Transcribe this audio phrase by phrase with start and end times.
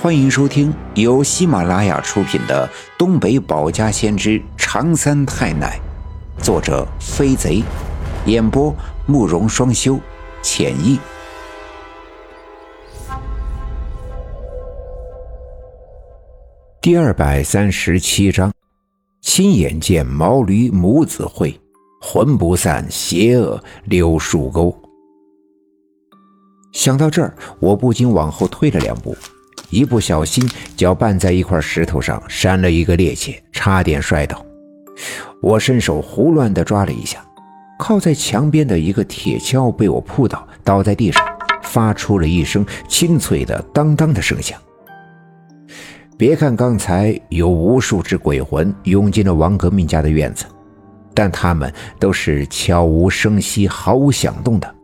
[0.00, 5.80] 欢迎收听由喜马拉雅出品的《东北保家先知长三太奶》，
[6.44, 7.64] 作者飞贼，
[8.24, 8.72] 演播
[9.06, 9.98] 慕容双修，
[10.40, 11.00] 浅意。
[16.80, 18.52] 第二百三十七章：
[19.20, 21.60] 亲眼见毛驴母子会，
[22.00, 24.72] 魂不散，邪恶溜树沟。
[26.72, 29.16] 想到这儿，我不禁往后退了两步。
[29.70, 34.44] 一不小心，脚绊在一块石头上，闪了一个趔趄，差点摔倒。
[35.42, 37.24] 我伸手胡乱地抓了一下，
[37.78, 41.24] 靠在墙边的一个铁锹被我扑倒，倒在地上，
[41.62, 44.58] 发出了一声清脆的当当的声响。
[46.16, 50.44] 别看刚才有无数只鬼魂涌进了王革命家的院子，
[51.14, 54.74] 但他们都是悄无声息、毫无响动的。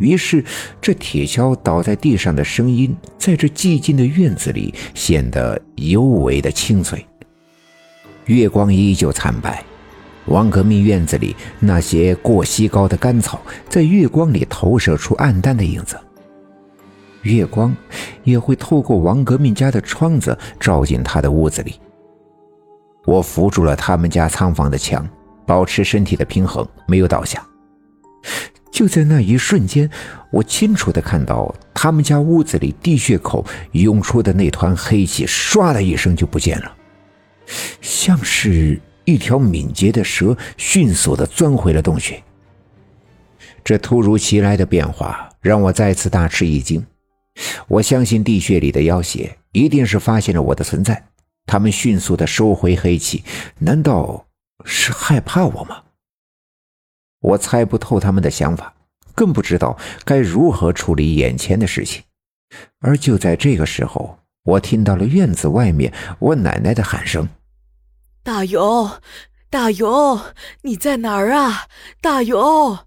[0.00, 0.44] 于是，
[0.80, 7.06] 这铁锹倒在地上的声音，在这寂静的院子里显得尤为的清脆。
[8.24, 9.62] 月光依旧惨白，
[10.26, 15.98] 王革命院子里那些过膝高的干草，在月光里投射出暗淡的影子。
[17.22, 17.76] 月光
[18.24, 21.74] 也会透过王革命家的窗子照进他的屋子里。
[23.04, 25.06] 我扶住了他们家仓房的墙，
[25.46, 27.46] 保持身体的平衡，没有倒下。
[28.70, 29.90] 就在那一瞬间，
[30.30, 36.72] 我清楚的看到他们家屋子里地穴口涌出的那团黑气，唰的一声就不见了，
[37.80, 42.22] 像是一条敏捷的蛇迅速的钻回了洞穴。
[43.64, 46.84] 这突如其来的变化让我再次大吃一惊。
[47.68, 51.02] 我相信地穴里的妖邪一定是发现了我的存在，
[51.46, 53.24] 他们迅速的收回黑气，
[53.58, 54.26] 难道
[54.64, 55.82] 是害怕我吗？
[57.20, 58.74] 我猜不透他们的想法，
[59.14, 62.02] 更不知道该如何处理眼前的事情。
[62.80, 67.28] 而就在这个时候，我听到了院子外面我奶奶的喊声
[68.24, 68.90] ：“大勇，
[69.50, 70.20] 大勇，
[70.62, 71.66] 你在哪儿啊？
[72.00, 72.78] 大勇！”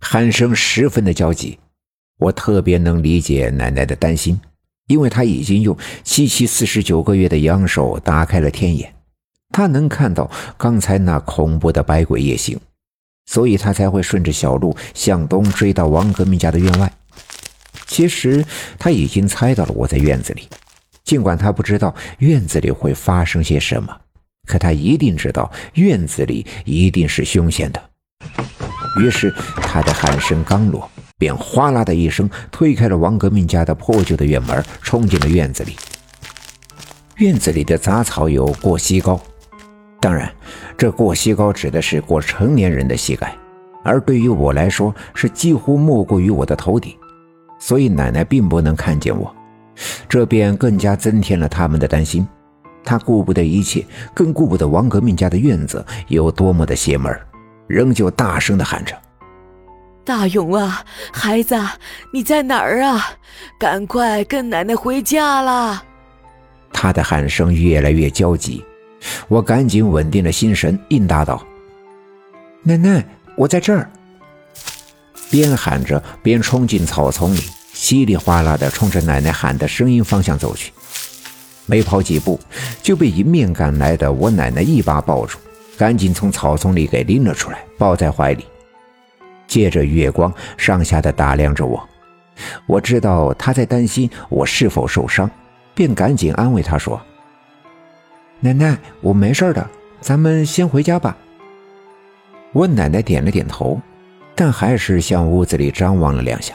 [0.00, 1.58] 喊声十分的焦急。
[2.18, 4.40] 我特别能理解奶奶的担心，
[4.88, 8.92] 因为她已经用七七四十九个月的阳寿打开了天眼，
[9.50, 12.58] 她能看到刚才那恐怖的百鬼夜行。
[13.28, 16.90] 所以他才会顺着小路向东追到王革命家的院外。
[17.86, 18.42] 其实
[18.78, 20.48] 他已经猜到了我在院子里，
[21.04, 23.94] 尽管他不知道院子里会发生些什么，
[24.46, 27.90] 可他一定知道院子里一定是凶险的。
[28.98, 35.76] 于是他的喊声刚落，便哗啦的一声推开了王革命家的破旧的院门，冲进了院子里。
[37.16, 39.20] 院子里的杂草有过膝高。
[40.00, 40.32] 当然，
[40.78, 43.36] 这过膝高指的是过成年人的膝盖，
[43.82, 46.96] 而对于我来说是几乎没过于我的头顶，
[47.58, 49.34] 所以奶奶并不能看见我，
[50.08, 52.26] 这便更加增添了他们的担心。
[52.84, 53.84] 他顾不得一切，
[54.14, 57.12] 更顾不得王革命家的院子有多么的邪门，
[57.66, 58.96] 仍旧大声地喊着
[60.06, 61.56] ：“大勇啊，孩子，
[62.12, 63.04] 你在哪儿啊？
[63.58, 65.82] 赶快跟奶奶回家啦！”
[66.72, 68.64] 他的喊声越来越焦急。
[69.28, 71.44] 我赶紧稳定了心神，应答道
[72.62, 73.04] ：“奶奶，
[73.36, 73.90] 我在这儿。”
[75.30, 77.40] 边喊着边冲进草丛里，
[77.72, 80.72] 稀里哗啦地冲着奶奶喊的声音方向走去。
[81.66, 82.40] 没跑几步，
[82.82, 85.38] 就被迎面赶来的我奶奶一把抱住，
[85.76, 88.46] 赶紧从草丛里给拎了出来，抱在怀里。
[89.46, 91.86] 借着月光，上下的打量着我。
[92.66, 95.30] 我知道她在担心我是否受伤，
[95.74, 96.98] 便赶紧安慰她说。
[98.40, 99.68] 奶奶，我没事的，
[100.00, 101.16] 咱们先回家吧。
[102.52, 103.80] 我奶奶点了点头，
[104.36, 106.54] 但还是向屋子里张望了两下，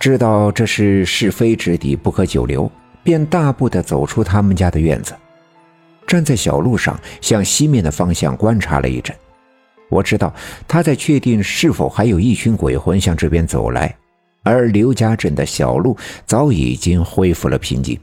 [0.00, 2.68] 知道这是是非之地，不可久留，
[3.04, 5.14] 便大步的走出他们家的院子，
[6.04, 9.14] 站在小路上，向西面的方向观察了一阵。
[9.88, 10.34] 我知道
[10.66, 13.94] 他在确定是否还有一群鬼魂向这边走来，
[14.42, 15.96] 而刘家镇的小路
[16.26, 17.96] 早已经恢复了平静。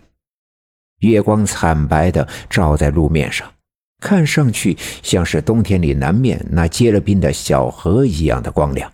[0.99, 3.51] 月光惨白的照在路面上，
[3.99, 8.91] 看上去像是冬天里南面那结了冰的小河一样的光亮。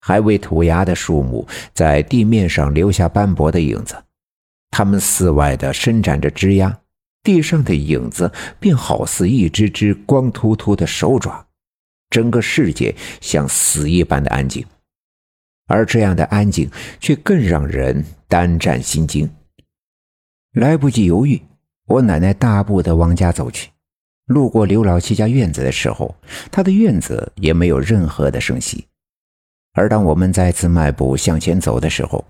[0.00, 3.94] 还未吐芽的树木在地面上留下斑驳的影子，
[4.70, 6.80] 它们四外的伸展着枝丫，
[7.22, 11.46] 地上的影子便好似一只只光秃秃的手爪。
[12.10, 14.66] 整个世界像死一般的安静，
[15.68, 19.30] 而这样的安静却更让人胆战心惊。
[20.52, 21.40] 来不及犹豫，
[21.86, 23.70] 我奶奶大步的往家走去。
[24.26, 26.14] 路过刘老七家院子的时候，
[26.50, 28.84] 他的院子也没有任何的声息。
[29.72, 32.22] 而当我们再次迈步向前走的时候，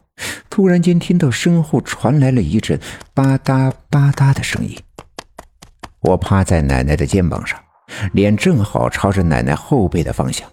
[0.48, 2.78] 突然间听到身后传来了一阵
[3.12, 4.78] 吧嗒吧嗒的声音。
[6.00, 7.58] 我趴在奶奶的肩膀上，
[8.12, 10.48] 脸正好朝着奶奶后背的方向。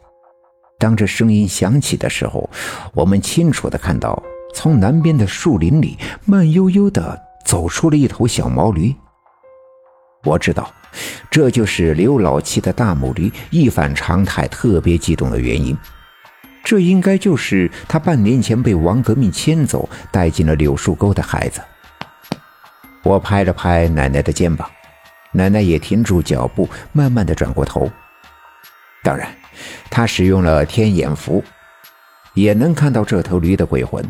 [0.79, 2.49] 当这声音响起的时候，
[2.95, 4.23] 我们清楚的看到，
[4.55, 8.95] 从南边的树林里慢悠悠的走出了一头小毛驴。
[10.23, 10.71] 我知道，
[11.31, 15.77] 这就是刘老七的大母驴一反常态特别激动的原因。
[16.63, 21.61] 这应该就是他半年前被王革命牵走，带进了柳树沟的孩子。
[23.01, 24.69] 我拍了拍奶奶的肩膀，
[25.31, 27.89] 奶奶也停住脚步，慢慢的转过头。
[29.01, 29.33] 当然，
[29.89, 31.41] 她使用了天眼符，
[32.33, 34.03] 也能看到这头驴的鬼魂。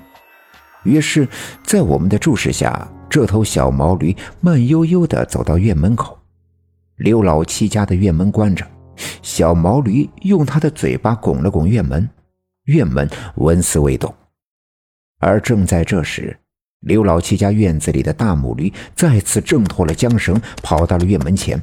[0.84, 1.28] 于是，
[1.64, 6.18] 在我们的注视下，这头小毛驴慢悠悠地走到院门口。
[6.96, 8.66] 刘老七家的院门关着，
[9.22, 12.10] 小毛驴用它的嘴巴拱了拱院门。
[12.66, 14.14] 院门纹丝未动，
[15.20, 16.38] 而正在这时，
[16.82, 21.60] 刘老七家院子里的大母驴再次挣脱了缰绳，跑到了院门前。